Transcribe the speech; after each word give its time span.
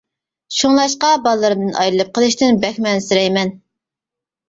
شۇڭلاشقا 0.59 1.11
بالىلىرىمدىن 1.27 1.79
ئايرىلىپ 1.83 2.11
قېلىشتىن 2.19 2.61
بەكمۇ 2.67 2.93
ئەنسىرەيمەن. 2.97 3.57